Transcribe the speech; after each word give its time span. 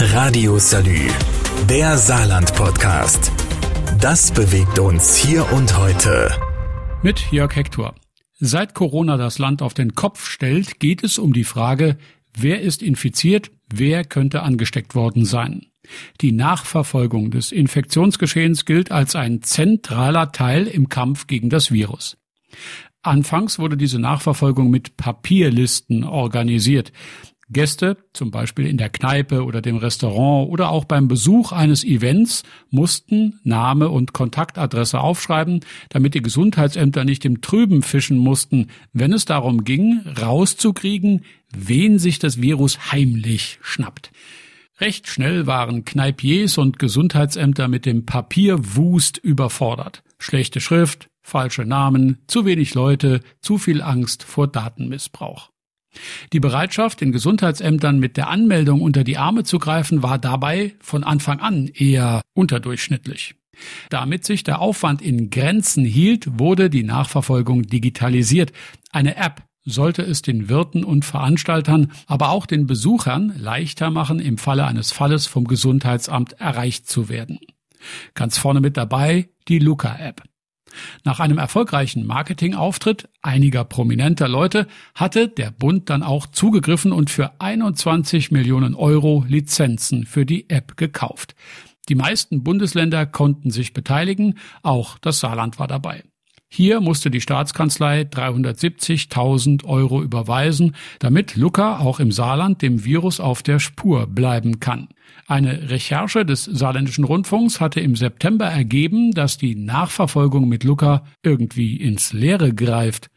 Radio 0.00 0.58
Salü, 0.60 1.08
der 1.68 1.98
Saarland-Podcast. 1.98 3.32
Das 4.00 4.30
bewegt 4.30 4.78
uns 4.78 5.16
hier 5.16 5.52
und 5.52 5.76
heute. 5.76 6.30
Mit 7.02 7.32
Jörg 7.32 7.56
Hector. 7.56 7.96
Seit 8.38 8.74
Corona 8.74 9.16
das 9.16 9.40
Land 9.40 9.60
auf 9.60 9.74
den 9.74 9.96
Kopf 9.96 10.28
stellt, 10.28 10.78
geht 10.78 11.02
es 11.02 11.18
um 11.18 11.32
die 11.32 11.42
Frage, 11.42 11.98
wer 12.32 12.60
ist 12.60 12.80
infiziert, 12.80 13.50
wer 13.74 14.04
könnte 14.04 14.42
angesteckt 14.42 14.94
worden 14.94 15.24
sein. 15.24 15.66
Die 16.20 16.30
Nachverfolgung 16.30 17.32
des 17.32 17.50
Infektionsgeschehens 17.50 18.66
gilt 18.66 18.92
als 18.92 19.16
ein 19.16 19.42
zentraler 19.42 20.30
Teil 20.30 20.68
im 20.68 20.88
Kampf 20.88 21.26
gegen 21.26 21.50
das 21.50 21.72
Virus. 21.72 22.16
Anfangs 23.02 23.58
wurde 23.58 23.76
diese 23.76 23.98
Nachverfolgung 23.98 24.70
mit 24.70 24.96
Papierlisten 24.96 26.04
organisiert. 26.04 26.92
Gäste, 27.50 27.96
zum 28.12 28.30
Beispiel 28.30 28.66
in 28.66 28.76
der 28.76 28.90
Kneipe 28.90 29.44
oder 29.44 29.62
dem 29.62 29.76
Restaurant 29.76 30.50
oder 30.50 30.70
auch 30.70 30.84
beim 30.84 31.08
Besuch 31.08 31.52
eines 31.52 31.82
Events, 31.84 32.42
mussten 32.70 33.40
Name 33.42 33.88
und 33.88 34.12
Kontaktadresse 34.12 35.00
aufschreiben, 35.00 35.60
damit 35.88 36.14
die 36.14 36.22
Gesundheitsämter 36.22 37.04
nicht 37.04 37.24
im 37.24 37.40
Trüben 37.40 37.82
fischen 37.82 38.18
mussten, 38.18 38.68
wenn 38.92 39.12
es 39.12 39.24
darum 39.24 39.64
ging, 39.64 40.00
rauszukriegen, 40.20 41.24
wen 41.56 41.98
sich 41.98 42.18
das 42.18 42.42
Virus 42.42 42.92
heimlich 42.92 43.58
schnappt. 43.62 44.10
Recht 44.80 45.08
schnell 45.08 45.46
waren 45.46 45.84
Kneipiers 45.84 46.56
und 46.56 46.78
Gesundheitsämter 46.78 47.66
mit 47.66 47.84
dem 47.84 48.06
Papierwust 48.06 49.18
überfordert. 49.18 50.04
Schlechte 50.18 50.60
Schrift, 50.60 51.08
falsche 51.20 51.64
Namen, 51.64 52.18
zu 52.28 52.44
wenig 52.44 52.74
Leute, 52.74 53.20
zu 53.40 53.58
viel 53.58 53.82
Angst 53.82 54.22
vor 54.22 54.46
Datenmissbrauch. 54.46 55.50
Die 56.32 56.40
Bereitschaft, 56.40 57.00
den 57.00 57.12
Gesundheitsämtern 57.12 57.98
mit 57.98 58.16
der 58.16 58.28
Anmeldung 58.28 58.80
unter 58.80 59.04
die 59.04 59.18
Arme 59.18 59.44
zu 59.44 59.58
greifen, 59.58 60.02
war 60.02 60.18
dabei 60.18 60.74
von 60.80 61.04
Anfang 61.04 61.40
an 61.40 61.68
eher 61.68 62.22
unterdurchschnittlich. 62.34 63.34
Damit 63.90 64.24
sich 64.24 64.44
der 64.44 64.60
Aufwand 64.60 65.02
in 65.02 65.30
Grenzen 65.30 65.84
hielt, 65.84 66.38
wurde 66.38 66.70
die 66.70 66.84
Nachverfolgung 66.84 67.62
digitalisiert. 67.62 68.52
Eine 68.92 69.16
App 69.16 69.42
sollte 69.64 70.02
es 70.02 70.22
den 70.22 70.48
Wirten 70.48 70.84
und 70.84 71.04
Veranstaltern, 71.04 71.92
aber 72.06 72.30
auch 72.30 72.46
den 72.46 72.66
Besuchern 72.66 73.34
leichter 73.36 73.90
machen, 73.90 74.20
im 74.20 74.38
Falle 74.38 74.66
eines 74.66 74.92
Falles 74.92 75.26
vom 75.26 75.44
Gesundheitsamt 75.44 76.34
erreicht 76.34 76.88
zu 76.88 77.08
werden. 77.08 77.38
Ganz 78.14 78.38
vorne 78.38 78.60
mit 78.60 78.76
dabei 78.76 79.28
die 79.48 79.58
Luca-App. 79.58 80.22
Nach 81.04 81.20
einem 81.20 81.38
erfolgreichen 81.38 82.06
Marketingauftritt 82.06 83.08
einiger 83.22 83.64
prominenter 83.64 84.28
Leute 84.28 84.66
hatte 84.94 85.28
der 85.28 85.50
Bund 85.50 85.90
dann 85.90 86.02
auch 86.02 86.26
zugegriffen 86.26 86.92
und 86.92 87.10
für 87.10 87.40
21 87.40 88.30
Millionen 88.30 88.74
Euro 88.74 89.24
Lizenzen 89.26 90.06
für 90.06 90.26
die 90.26 90.48
App 90.50 90.76
gekauft. 90.76 91.34
Die 91.88 91.94
meisten 91.94 92.44
Bundesländer 92.44 93.06
konnten 93.06 93.50
sich 93.50 93.72
beteiligen, 93.72 94.38
auch 94.62 94.98
das 94.98 95.20
Saarland 95.20 95.58
war 95.58 95.68
dabei. 95.68 96.04
Hier 96.50 96.80
musste 96.80 97.10
die 97.10 97.20
Staatskanzlei 97.20 98.02
370.000 98.02 99.64
Euro 99.64 100.02
überweisen, 100.02 100.74
damit 100.98 101.36
Luca 101.36 101.78
auch 101.78 102.00
im 102.00 102.10
Saarland 102.10 102.62
dem 102.62 102.84
Virus 102.84 103.20
auf 103.20 103.42
der 103.42 103.58
Spur 103.58 104.06
bleiben 104.06 104.58
kann. 104.58 104.88
Eine 105.26 105.68
Recherche 105.68 106.24
des 106.24 106.44
saarländischen 106.44 107.04
Rundfunks 107.04 107.60
hatte 107.60 107.80
im 107.80 107.96
September 107.96 108.46
ergeben, 108.46 109.12
dass 109.12 109.36
die 109.36 109.56
Nachverfolgung 109.56 110.48
mit 110.48 110.64
Luca 110.64 111.04
irgendwie 111.22 111.76
ins 111.76 112.14
Leere 112.14 112.54
greift. 112.54 113.10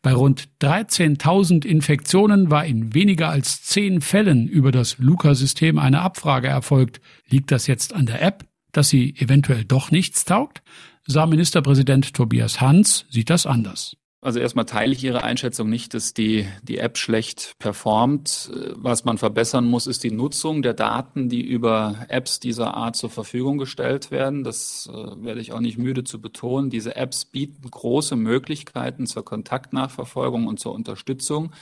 Bei 0.00 0.14
rund 0.14 0.48
13.000 0.62 1.66
Infektionen 1.66 2.50
war 2.50 2.64
in 2.64 2.94
weniger 2.94 3.28
als 3.28 3.62
zehn 3.64 4.00
Fällen 4.00 4.48
über 4.48 4.72
das 4.72 4.96
Luca-System 4.98 5.78
eine 5.78 6.00
Abfrage 6.00 6.48
erfolgt. 6.48 7.02
Liegt 7.28 7.50
das 7.50 7.66
jetzt 7.66 7.94
an 7.94 8.06
der 8.06 8.22
App, 8.22 8.46
dass 8.72 8.88
sie 8.88 9.14
eventuell 9.18 9.66
doch 9.66 9.90
nichts 9.90 10.24
taugt? 10.24 10.62
Saarministerpräsident 11.10 12.12
Tobias 12.12 12.60
Hans 12.60 13.06
sieht 13.08 13.30
das 13.30 13.46
anders. 13.46 13.96
Also 14.20 14.40
erstmal 14.40 14.66
teile 14.66 14.92
ich 14.92 15.02
Ihre 15.02 15.22
Einschätzung 15.24 15.70
nicht, 15.70 15.94
dass 15.94 16.12
die, 16.12 16.46
die 16.62 16.78
App 16.78 16.98
schlecht 16.98 17.54
performt. 17.58 18.50
Was 18.74 19.04
man 19.04 19.16
verbessern 19.16 19.64
muss, 19.64 19.86
ist 19.86 20.04
die 20.04 20.10
Nutzung 20.10 20.60
der 20.60 20.74
Daten, 20.74 21.28
die 21.28 21.40
über 21.40 22.04
Apps 22.08 22.40
dieser 22.40 22.74
Art 22.74 22.96
zur 22.96 23.10
Verfügung 23.10 23.56
gestellt 23.56 24.10
werden. 24.10 24.44
Das 24.44 24.90
äh, 24.92 25.24
werde 25.24 25.40
ich 25.40 25.52
auch 25.52 25.60
nicht 25.60 25.78
müde 25.78 26.04
zu 26.04 26.20
betonen. 26.20 26.68
Diese 26.68 26.96
Apps 26.96 27.24
bieten 27.24 27.70
große 27.70 28.16
Möglichkeiten 28.16 29.06
zur 29.06 29.24
Kontaktnachverfolgung 29.24 30.46
und 30.46 30.60
zur 30.60 30.74
Unterstützung. 30.74 31.52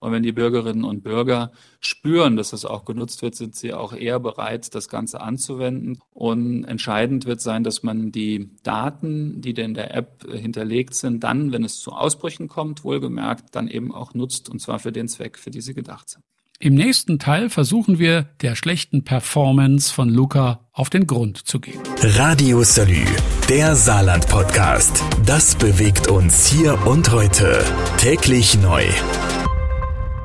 Und 0.00 0.12
wenn 0.12 0.22
die 0.22 0.32
Bürgerinnen 0.32 0.84
und 0.84 1.02
Bürger 1.02 1.52
spüren, 1.80 2.36
dass 2.36 2.52
es 2.52 2.64
auch 2.64 2.84
genutzt 2.84 3.22
wird, 3.22 3.34
sind 3.34 3.56
sie 3.56 3.72
auch 3.72 3.92
eher 3.92 4.20
bereit, 4.20 4.74
das 4.74 4.88
Ganze 4.88 5.20
anzuwenden. 5.20 5.98
Und 6.10 6.64
entscheidend 6.64 7.26
wird 7.26 7.40
sein, 7.40 7.64
dass 7.64 7.82
man 7.82 8.12
die 8.12 8.50
Daten, 8.62 9.40
die 9.40 9.50
in 9.50 9.74
der 9.74 9.94
App 9.94 10.24
hinterlegt 10.30 10.94
sind, 10.94 11.24
dann, 11.24 11.52
wenn 11.52 11.64
es 11.64 11.80
zu 11.80 11.92
Ausbrüchen 11.92 12.48
kommt, 12.48 12.84
wohlgemerkt, 12.84 13.54
dann 13.54 13.68
eben 13.68 13.92
auch 13.94 14.14
nutzt, 14.14 14.48
und 14.48 14.60
zwar 14.60 14.78
für 14.78 14.92
den 14.92 15.08
Zweck, 15.08 15.38
für 15.38 15.50
die 15.50 15.60
sie 15.60 15.74
gedacht 15.74 16.10
sind. 16.10 16.22
Im 16.60 16.74
nächsten 16.74 17.20
Teil 17.20 17.50
versuchen 17.50 18.00
wir, 18.00 18.30
der 18.40 18.56
schlechten 18.56 19.04
Performance 19.04 19.94
von 19.94 20.08
Luca 20.08 20.66
auf 20.72 20.90
den 20.90 21.06
Grund 21.06 21.46
zu 21.46 21.60
gehen. 21.60 21.80
Radio 22.02 22.64
Salü, 22.64 23.04
der 23.48 23.76
Saarland-Podcast. 23.76 25.04
Das 25.24 25.54
bewegt 25.54 26.08
uns 26.08 26.48
hier 26.48 26.84
und 26.84 27.12
heute. 27.12 27.64
Täglich 27.98 28.60
neu 28.60 28.82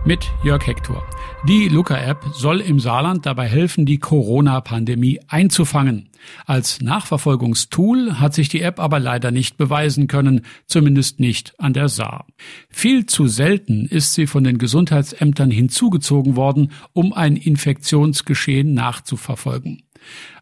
mit 0.05 0.31
Jörg 0.43 0.65
Hector. 0.67 1.03
Die 1.47 1.69
Luca-App 1.69 2.25
soll 2.33 2.59
im 2.59 2.79
Saarland 2.79 3.25
dabei 3.25 3.47
helfen, 3.47 3.85
die 3.85 3.99
Corona-Pandemie 3.99 5.19
einzufangen. 5.27 6.09
Als 6.45 6.81
Nachverfolgungstool 6.81 8.19
hat 8.19 8.33
sich 8.33 8.49
die 8.49 8.61
App 8.61 8.79
aber 8.79 8.99
leider 8.99 9.31
nicht 9.31 9.57
beweisen 9.57 10.07
können, 10.07 10.41
zumindest 10.67 11.19
nicht 11.19 11.53
an 11.59 11.73
der 11.73 11.89
Saar. 11.89 12.27
Viel 12.69 13.05
zu 13.05 13.27
selten 13.27 13.85
ist 13.85 14.13
sie 14.13 14.27
von 14.27 14.43
den 14.43 14.57
Gesundheitsämtern 14.57 15.51
hinzugezogen 15.51 16.35
worden, 16.35 16.71
um 16.93 17.13
ein 17.13 17.35
Infektionsgeschehen 17.35 18.73
nachzuverfolgen. 18.73 19.83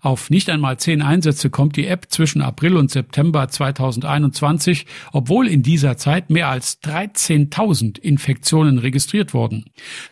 Auf 0.02 0.30
nicht 0.30 0.50
einmal 0.50 0.78
zehn 0.78 1.02
Einsätze 1.02 1.50
kommt 1.50 1.76
die 1.76 1.88
App 1.88 2.08
zwischen 2.10 2.42
April 2.42 2.76
und 2.76 2.90
September 2.90 3.48
2021, 3.48 4.86
obwohl 5.12 5.48
in 5.48 5.64
dieser 5.64 5.98
Zeit 5.98 6.30
mehr 6.30 6.50
als 6.50 6.82
13.000 6.84 8.00
Infektionen 8.00 8.80
registriert 8.80 9.34
wurden. 9.34 9.66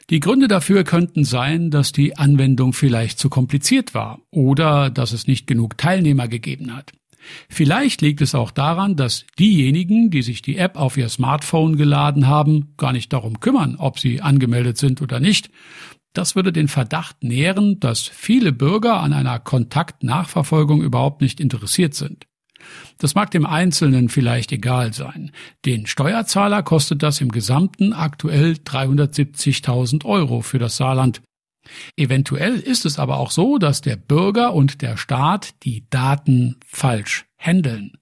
Die 0.09 0.19
Gründe 0.19 0.47
dafür 0.47 0.83
könnten 0.83 1.23
sein, 1.23 1.71
dass 1.71 1.91
die 1.91 2.17
Anwendung 2.17 2.73
vielleicht 2.73 3.19
zu 3.19 3.29
kompliziert 3.29 3.93
war 3.93 4.19
oder 4.31 4.89
dass 4.89 5.11
es 5.11 5.27
nicht 5.27 5.47
genug 5.47 5.77
Teilnehmer 5.77 6.27
gegeben 6.27 6.75
hat. 6.75 6.91
Vielleicht 7.49 8.01
liegt 8.01 8.21
es 8.21 8.35
auch 8.35 8.51
daran, 8.51 8.95
dass 8.95 9.25
diejenigen, 9.37 10.09
die 10.09 10.21
sich 10.21 10.41
die 10.41 10.57
App 10.57 10.77
auf 10.77 10.97
ihr 10.97 11.09
Smartphone 11.09 11.77
geladen 11.77 12.27
haben, 12.27 12.73
gar 12.77 12.93
nicht 12.93 13.11
darum 13.13 13.39
kümmern, 13.39 13.75
ob 13.77 13.99
sie 13.99 14.21
angemeldet 14.21 14.77
sind 14.77 15.01
oder 15.01 15.19
nicht. 15.19 15.49
Das 16.13 16.35
würde 16.35 16.51
den 16.51 16.67
Verdacht 16.67 17.23
nähren, 17.23 17.79
dass 17.79 18.07
viele 18.07 18.51
Bürger 18.51 18.99
an 19.01 19.13
einer 19.13 19.39
Kontaktnachverfolgung 19.39 20.81
überhaupt 20.81 21.21
nicht 21.21 21.39
interessiert 21.39 21.93
sind. 21.93 22.25
Das 22.97 23.15
mag 23.15 23.31
dem 23.31 23.45
Einzelnen 23.45 24.09
vielleicht 24.09 24.51
egal 24.51 24.93
sein. 24.93 25.31
Den 25.65 25.85
Steuerzahler 25.85 26.63
kostet 26.63 27.03
das 27.03 27.21
im 27.21 27.29
Gesamten 27.29 27.93
aktuell 27.93 28.53
370.000 28.53 30.05
Euro 30.05 30.41
für 30.41 30.59
das 30.59 30.77
Saarland. 30.77 31.21
Eventuell 31.95 32.55
ist 32.55 32.85
es 32.85 32.99
aber 32.99 33.17
auch 33.17 33.31
so, 33.31 33.57
dass 33.57 33.81
der 33.81 33.95
Bürger 33.95 34.53
und 34.53 34.81
der 34.81 34.97
Staat 34.97 35.63
die 35.63 35.87
Daten 35.89 36.57
falsch 36.65 37.25
handeln. 37.37 37.93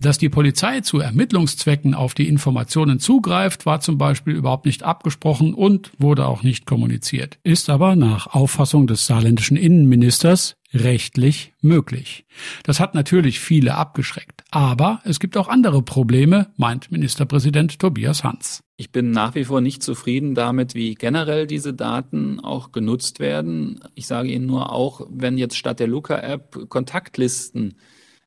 Dass 0.00 0.18
die 0.18 0.28
Polizei 0.28 0.80
zu 0.80 0.98
Ermittlungszwecken 0.98 1.94
auf 1.94 2.14
die 2.14 2.28
Informationen 2.28 2.98
zugreift, 2.98 3.64
war 3.64 3.80
zum 3.80 3.96
Beispiel 3.96 4.34
überhaupt 4.34 4.66
nicht 4.66 4.82
abgesprochen 4.82 5.54
und 5.54 5.92
wurde 5.98 6.26
auch 6.26 6.42
nicht 6.42 6.66
kommuniziert, 6.66 7.38
ist 7.42 7.70
aber 7.70 7.96
nach 7.96 8.26
Auffassung 8.26 8.86
des 8.86 9.06
saarländischen 9.06 9.56
Innenministers 9.56 10.56
rechtlich 10.74 11.52
möglich. 11.60 12.26
Das 12.64 12.80
hat 12.80 12.94
natürlich 12.94 13.40
viele 13.40 13.76
abgeschreckt. 13.76 14.42
Aber 14.50 15.00
es 15.04 15.20
gibt 15.20 15.36
auch 15.36 15.48
andere 15.48 15.82
Probleme, 15.82 16.48
meint 16.56 16.90
Ministerpräsident 16.90 17.78
Tobias 17.78 18.24
Hans. 18.24 18.62
Ich 18.76 18.90
bin 18.90 19.12
nach 19.12 19.36
wie 19.36 19.44
vor 19.44 19.60
nicht 19.60 19.82
zufrieden 19.82 20.34
damit, 20.34 20.74
wie 20.74 20.94
generell 20.96 21.46
diese 21.46 21.74
Daten 21.74 22.40
auch 22.40 22.72
genutzt 22.72 23.20
werden. 23.20 23.80
Ich 23.94 24.06
sage 24.08 24.30
Ihnen 24.30 24.46
nur 24.46 24.72
auch, 24.72 25.06
wenn 25.10 25.38
jetzt 25.38 25.56
statt 25.56 25.78
der 25.78 25.86
Luca-App 25.86 26.68
Kontaktlisten 26.68 27.74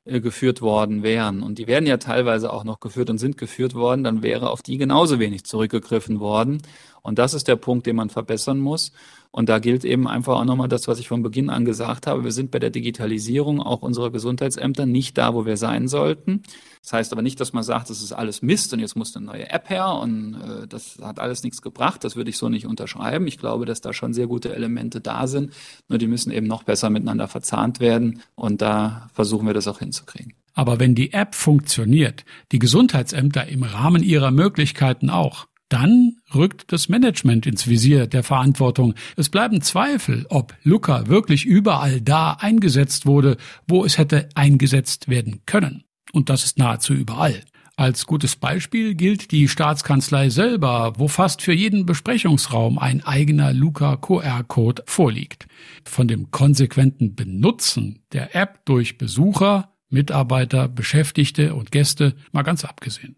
geführt 0.08 0.62
worden 0.62 1.02
wären, 1.02 1.42
und 1.42 1.58
die 1.58 1.66
werden 1.66 1.86
ja 1.86 1.98
teilweise 1.98 2.52
auch 2.52 2.64
noch 2.64 2.80
geführt 2.80 3.10
und 3.10 3.18
sind 3.18 3.36
geführt 3.36 3.74
worden, 3.74 4.04
dann 4.04 4.22
wäre 4.22 4.50
auf 4.50 4.62
die 4.62 4.78
genauso 4.78 5.18
wenig 5.18 5.44
zurückgegriffen 5.44 6.18
worden. 6.18 6.62
Und 7.08 7.18
das 7.18 7.32
ist 7.32 7.48
der 7.48 7.56
Punkt, 7.56 7.86
den 7.86 7.96
man 7.96 8.10
verbessern 8.10 8.58
muss. 8.58 8.92
Und 9.30 9.48
da 9.48 9.58
gilt 9.58 9.84
eben 9.84 10.06
einfach 10.06 10.36
auch 10.36 10.44
nochmal 10.44 10.68
das, 10.68 10.88
was 10.88 10.98
ich 10.98 11.08
von 11.08 11.22
Beginn 11.22 11.48
an 11.48 11.64
gesagt 11.64 12.06
habe. 12.06 12.22
Wir 12.22 12.32
sind 12.32 12.50
bei 12.50 12.58
der 12.58 12.68
Digitalisierung 12.68 13.62
auch 13.62 13.80
unserer 13.80 14.10
Gesundheitsämter 14.10 14.84
nicht 14.84 15.16
da, 15.16 15.32
wo 15.32 15.46
wir 15.46 15.56
sein 15.56 15.88
sollten. 15.88 16.42
Das 16.82 16.92
heißt 16.92 17.12
aber 17.12 17.22
nicht, 17.22 17.40
dass 17.40 17.54
man 17.54 17.62
sagt, 17.62 17.88
das 17.88 18.02
ist 18.02 18.12
alles 18.12 18.42
Mist 18.42 18.74
und 18.74 18.80
jetzt 18.80 18.94
muss 18.94 19.16
eine 19.16 19.24
neue 19.24 19.50
App 19.50 19.70
her 19.70 19.94
und 19.94 20.34
äh, 20.34 20.66
das 20.66 20.98
hat 21.02 21.18
alles 21.18 21.42
nichts 21.42 21.62
gebracht. 21.62 22.04
Das 22.04 22.14
würde 22.14 22.28
ich 22.28 22.36
so 22.36 22.50
nicht 22.50 22.66
unterschreiben. 22.66 23.26
Ich 23.26 23.38
glaube, 23.38 23.64
dass 23.64 23.80
da 23.80 23.92
schon 23.94 24.12
sehr 24.12 24.26
gute 24.26 24.54
Elemente 24.54 25.00
da 25.00 25.26
sind. 25.26 25.52
Nur 25.88 25.98
die 25.98 26.06
müssen 26.06 26.30
eben 26.30 26.46
noch 26.46 26.62
besser 26.62 26.90
miteinander 26.90 27.26
verzahnt 27.26 27.80
werden. 27.80 28.20
Und 28.34 28.60
da 28.60 29.08
versuchen 29.14 29.46
wir 29.46 29.54
das 29.54 29.66
auch 29.66 29.78
hinzukriegen. 29.78 30.34
Aber 30.54 30.80
wenn 30.80 30.94
die 30.94 31.12
App 31.12 31.34
funktioniert, 31.34 32.24
die 32.52 32.58
Gesundheitsämter 32.58 33.46
im 33.46 33.62
Rahmen 33.62 34.02
ihrer 34.02 34.32
Möglichkeiten 34.32 35.08
auch, 35.08 35.46
dann 35.68 36.16
rückt 36.34 36.72
das 36.72 36.88
Management 36.88 37.46
ins 37.46 37.66
Visier 37.66 38.06
der 38.06 38.22
Verantwortung. 38.22 38.94
Es 39.16 39.28
bleiben 39.28 39.60
Zweifel, 39.60 40.26
ob 40.28 40.54
Luca 40.62 41.06
wirklich 41.08 41.44
überall 41.44 42.00
da 42.00 42.32
eingesetzt 42.32 43.06
wurde, 43.06 43.36
wo 43.66 43.84
es 43.84 43.98
hätte 43.98 44.28
eingesetzt 44.34 45.08
werden 45.08 45.42
können. 45.46 45.84
Und 46.12 46.30
das 46.30 46.44
ist 46.44 46.58
nahezu 46.58 46.94
überall. 46.94 47.42
Als 47.76 48.06
gutes 48.06 48.34
Beispiel 48.34 48.96
gilt 48.96 49.30
die 49.30 49.46
Staatskanzlei 49.46 50.30
selber, 50.30 50.94
wo 50.96 51.06
fast 51.06 51.42
für 51.42 51.52
jeden 51.52 51.86
Besprechungsraum 51.86 52.76
ein 52.76 53.04
eigener 53.04 53.52
Luca 53.52 53.96
QR-Code 53.96 54.82
vorliegt. 54.86 55.46
Von 55.84 56.08
dem 56.08 56.32
konsequenten 56.32 57.14
Benutzen 57.14 58.00
der 58.12 58.34
App 58.34 58.64
durch 58.64 58.98
Besucher, 58.98 59.74
Mitarbeiter, 59.90 60.66
Beschäftigte 60.66 61.54
und 61.54 61.70
Gäste 61.70 62.16
mal 62.32 62.42
ganz 62.42 62.64
abgesehen. 62.64 63.14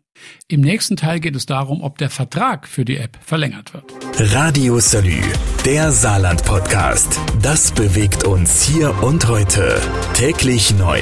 Im 0.49 0.61
nächsten 0.63 0.97
Teil 0.97 1.21
geht 1.21 1.37
es 1.37 1.47
darum, 1.47 1.83
ob 1.83 1.99
der 1.99 2.11
Vertrag 2.11 2.67
für 2.67 2.85
die 2.85 2.97
App 2.97 3.19
verlängert 3.21 3.73
wird. 3.73 3.85
Radio 4.35 4.81
Salü, 4.81 5.21
der 5.65 5.93
Saarland-Podcast. 5.93 7.21
Das 7.41 7.73
bewegt 7.73 8.25
uns 8.25 8.65
hier 8.65 9.03
und 9.03 9.29
heute. 9.29 9.81
Täglich 10.15 10.75
neu. 10.77 11.01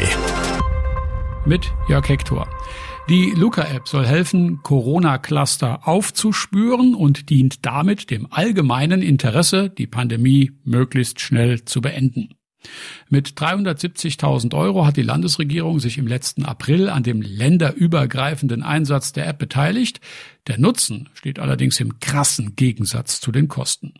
Mit 1.46 1.72
Jörg 1.88 2.08
Hector. 2.08 2.46
Die 3.08 3.31
Luca-App 3.31 3.88
soll 3.88 4.06
helfen, 4.06 4.62
Corona-Cluster 4.62 5.88
aufzuspüren 5.88 6.94
und 6.94 7.31
dient 7.31 7.64
damit 7.64 8.11
dem 8.11 8.31
allgemeinen 8.31 9.00
Interesse, 9.00 9.70
die 9.70 9.87
Pandemie 9.87 10.52
möglichst 10.64 11.20
schnell 11.20 11.64
zu 11.64 11.81
beenden. 11.81 12.34
Mit 13.08 13.31
370.000 13.31 14.55
Euro 14.55 14.84
hat 14.84 14.96
die 14.96 15.02
Landesregierung 15.02 15.81
sich 15.81 15.99
im 15.99 16.06
letzten 16.06 16.44
April 16.44 16.88
an 16.88 17.02
dem 17.02 17.22
länderübergreifenden 17.22 18.62
Einsatz 18.62 19.12
der 19.12 19.26
App 19.26 19.38
beteiligt. 19.38 20.00
Der 20.46 20.58
Nutzen 20.58 21.08
steht 21.14 21.38
allerdings 21.38 21.81
im 21.81 22.00
krassen 22.00 22.56
Gegensatz 22.56 23.20
zu 23.20 23.32
den 23.32 23.49
Kosten. 23.49 23.94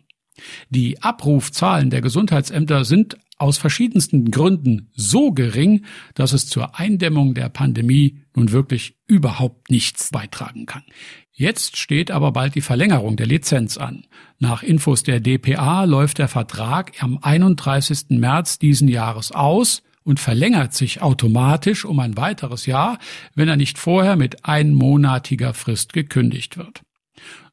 Die 0.69 1.01
Abrufzahlen 1.01 1.89
der 1.89 2.01
Gesundheitsämter 2.01 2.85
sind 2.85 3.17
aus 3.39 3.57
verschiedensten 3.57 4.29
Gründen 4.31 4.91
so 4.93 5.31
gering, 5.31 5.85
dass 6.13 6.33
es 6.33 6.47
zur 6.47 6.77
Eindämmung 6.77 7.33
der 7.33 7.49
Pandemie 7.49 8.19
nun 8.35 8.51
wirklich 8.51 8.97
überhaupt 9.07 9.71
nichts 9.71 10.11
beitragen 10.11 10.65
kann. 10.65 10.83
Jetzt 11.31 11.77
steht 11.77 12.11
aber 12.11 12.33
bald 12.33 12.55
die 12.55 12.61
Verlängerung 12.61 13.15
der 13.15 13.25
Lizenz 13.25 13.77
an. 13.77 14.05
Nach 14.39 14.61
Infos 14.61 15.03
der 15.03 15.21
DPA 15.21 15.85
läuft 15.85 16.17
der 16.17 16.27
Vertrag 16.27 17.01
am 17.01 17.17
31. 17.21 18.09
März 18.09 18.59
diesen 18.59 18.89
Jahres 18.89 19.31
aus 19.31 19.81
und 20.03 20.19
verlängert 20.19 20.73
sich 20.73 21.01
automatisch 21.01 21.85
um 21.85 21.99
ein 21.99 22.17
weiteres 22.17 22.65
Jahr, 22.65 22.99
wenn 23.35 23.47
er 23.47 23.55
nicht 23.55 23.77
vorher 23.77 24.17
mit 24.17 24.45
einmonatiger 24.45 25.53
Frist 25.53 25.93
gekündigt 25.93 26.57
wird. 26.57 26.81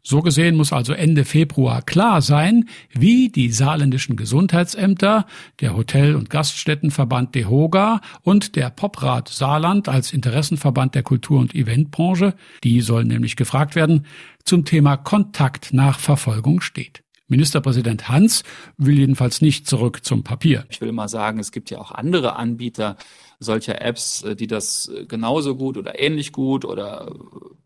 So 0.02 0.22
gesehen 0.22 0.54
muss 0.54 0.72
also 0.72 0.92
Ende 0.92 1.24
Februar 1.24 1.82
klar 1.82 2.22
sein, 2.22 2.68
wie 2.92 3.28
die 3.28 3.50
saarländischen 3.50 4.16
Gesundheitsämter, 4.16 5.26
der 5.60 5.76
Hotel- 5.76 6.14
und 6.14 6.30
Gaststättenverband 6.30 7.34
DEHOGA 7.34 8.00
und 8.22 8.54
der 8.54 8.70
Poprat 8.70 9.28
Saarland 9.28 9.88
als 9.88 10.12
Interessenverband 10.12 10.94
der 10.94 11.02
Kultur- 11.02 11.40
und 11.40 11.56
Eventbranche, 11.56 12.34
die 12.62 12.82
sollen 12.82 13.08
nämlich 13.08 13.34
gefragt 13.34 13.74
werden, 13.74 14.06
zum 14.44 14.64
Thema 14.64 14.96
Kontaktnachverfolgung 14.96 16.60
steht. 16.60 17.02
Ministerpräsident 17.28 18.08
Hans 18.08 18.44
will 18.76 18.98
jedenfalls 18.98 19.40
nicht 19.40 19.68
zurück 19.68 20.04
zum 20.04 20.22
Papier. 20.22 20.64
Ich 20.70 20.80
will 20.80 20.92
mal 20.92 21.08
sagen, 21.08 21.38
es 21.38 21.50
gibt 21.50 21.70
ja 21.70 21.78
auch 21.78 21.90
andere 21.90 22.36
Anbieter 22.36 22.96
solcher 23.38 23.80
Apps, 23.82 24.22
äh, 24.22 24.36
die 24.36 24.46
das 24.46 24.88
äh, 24.88 25.06
genauso 25.06 25.56
gut 25.56 25.76
oder 25.76 25.98
ähnlich 25.98 26.32
gut 26.32 26.64
oder 26.64 27.12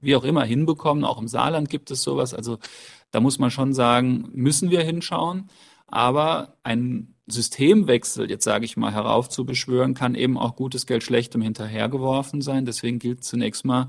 wie 0.00 0.16
auch 0.16 0.24
immer 0.24 0.44
hinbekommen. 0.44 1.04
Auch 1.04 1.20
im 1.20 1.28
Saarland 1.28 1.68
gibt 1.68 1.90
es 1.90 2.02
sowas. 2.02 2.34
Also 2.34 2.58
da 3.10 3.20
muss 3.20 3.38
man 3.38 3.50
schon 3.50 3.72
sagen, 3.72 4.28
müssen 4.32 4.70
wir 4.70 4.80
hinschauen. 4.80 5.48
Aber 5.86 6.56
ein 6.62 7.14
Systemwechsel, 7.26 8.30
jetzt 8.30 8.44
sage 8.44 8.64
ich 8.64 8.76
mal, 8.76 8.92
heraufzubeschwören, 8.92 9.94
kann 9.94 10.14
eben 10.14 10.38
auch 10.38 10.56
gutes 10.56 10.86
Geld 10.86 11.02
schlechtem 11.02 11.42
hinterhergeworfen 11.42 12.40
sein. 12.42 12.64
Deswegen 12.64 12.98
gilt 12.98 13.24
zunächst 13.24 13.64
mal, 13.64 13.88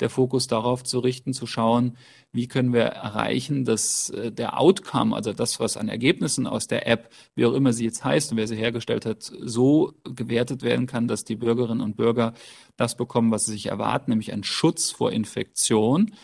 der 0.00 0.10
Fokus 0.10 0.46
darauf 0.46 0.84
zu 0.84 0.98
richten, 0.98 1.32
zu 1.32 1.46
schauen, 1.46 1.96
wie 2.32 2.48
können 2.48 2.72
wir 2.72 2.82
erreichen, 2.82 3.64
dass 3.64 4.10
äh, 4.10 4.30
der 4.30 4.60
Outcome, 4.60 5.14
also 5.14 5.32
das, 5.32 5.58
was 5.58 5.76
an 5.76 5.88
Ergebnissen 5.88 6.46
aus 6.46 6.66
der 6.66 6.86
App, 6.86 7.10
wie 7.34 7.46
auch 7.46 7.54
immer 7.54 7.72
sie 7.72 7.84
jetzt 7.84 8.04
heißt 8.04 8.32
und 8.32 8.36
wer 8.36 8.46
sie 8.46 8.56
hergestellt 8.56 9.06
hat, 9.06 9.22
so 9.22 9.94
gewertet 10.04 10.62
werden 10.62 10.86
kann, 10.86 11.08
dass 11.08 11.24
die 11.24 11.36
Bürgerinnen 11.36 11.80
und 11.80 11.96
Bürger 11.96 12.34
das 12.76 12.96
bekommen, 12.96 13.30
was 13.30 13.46
sie 13.46 13.52
sich 13.52 13.66
erwarten, 13.66 14.10
nämlich 14.10 14.32
einen 14.32 14.44
Schutz 14.44 14.90
vor 14.90 15.12
Infektion. 15.12 16.14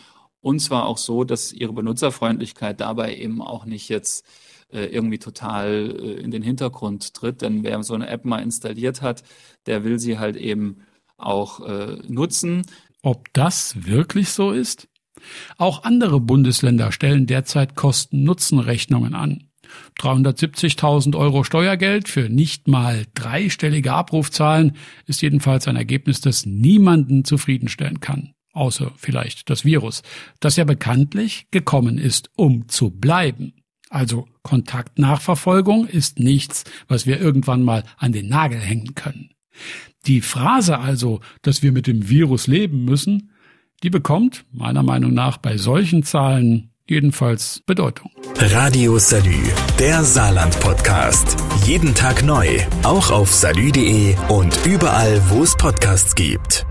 Und 0.41 0.59
zwar 0.59 0.85
auch 0.85 0.97
so, 0.97 1.23
dass 1.23 1.51
ihre 1.53 1.73
Benutzerfreundlichkeit 1.73 2.79
dabei 2.79 3.15
eben 3.15 3.41
auch 3.41 3.65
nicht 3.65 3.89
jetzt 3.89 4.25
äh, 4.71 4.85
irgendwie 4.85 5.19
total 5.19 5.95
äh, 5.97 6.21
in 6.21 6.31
den 6.31 6.43
Hintergrund 6.43 7.13
tritt. 7.13 7.41
Denn 7.41 7.63
wer 7.63 7.81
so 7.81 7.95
eine 7.95 8.07
App 8.07 8.25
mal 8.25 8.43
installiert 8.43 9.01
hat, 9.01 9.23
der 9.65 9.83
will 9.83 9.97
sie 9.99 10.19
halt 10.19 10.35
eben 10.35 10.83
auch 11.15 11.61
nutzen. 12.07 12.63
Ob 13.03 13.31
das 13.33 13.85
wirklich 13.85 14.29
so 14.29 14.51
ist? 14.51 14.87
Auch 15.57 15.83
andere 15.83 16.21
Bundesländer 16.21 16.91
stellen 16.91 17.27
derzeit 17.27 17.75
Kosten-Nutzen-Rechnungen 17.75 19.13
an. 19.13 19.49
370.000 19.99 21.17
Euro 21.17 21.43
Steuergeld 21.43 22.07
für 22.07 22.29
nicht 22.29 22.67
mal 22.67 23.05
dreistellige 23.13 23.91
Abrufzahlen 23.91 24.77
ist 25.05 25.21
jedenfalls 25.21 25.67
ein 25.67 25.75
Ergebnis, 25.75 26.21
das 26.21 26.45
niemanden 26.45 27.25
zufriedenstellen 27.25 27.99
kann. 27.99 28.33
Außer 28.53 28.91
vielleicht 28.95 29.49
das 29.49 29.65
Virus, 29.65 30.01
das 30.39 30.55
ja 30.55 30.63
bekanntlich 30.63 31.47
gekommen 31.51 31.97
ist, 31.97 32.29
um 32.35 32.69
zu 32.69 32.89
bleiben. 32.89 33.53
Also 33.89 34.27
Kontaktnachverfolgung 34.43 35.87
ist 35.87 36.19
nichts, 36.19 36.63
was 36.87 37.05
wir 37.05 37.19
irgendwann 37.19 37.63
mal 37.63 37.83
an 37.97 38.13
den 38.13 38.29
Nagel 38.29 38.59
hängen 38.59 38.95
können. 38.95 39.32
Die 40.05 40.21
Phrase 40.21 40.79
also, 40.79 41.21
dass 41.41 41.63
wir 41.63 41.71
mit 41.71 41.87
dem 41.87 42.09
Virus 42.09 42.47
leben 42.47 42.83
müssen, 42.85 43.31
die 43.83 43.89
bekommt, 43.89 44.45
meiner 44.51 44.83
Meinung 44.83 45.13
nach, 45.13 45.37
bei 45.37 45.57
solchen 45.57 46.03
Zahlen 46.03 46.71
jedenfalls 46.89 47.61
Bedeutung. 47.65 48.11
Radio 48.37 48.97
Salü, 48.97 49.37
der 49.79 50.03
Saarland-Podcast. 50.03 51.37
Jeden 51.65 51.95
Tag 51.95 52.23
neu, 52.23 52.47
auch 52.83 53.11
auf 53.11 53.31
salü.de 53.31 54.15
und 54.29 54.57
überall, 54.65 55.21
wo 55.29 55.43
es 55.43 55.55
Podcasts 55.55 56.15
gibt. 56.15 56.65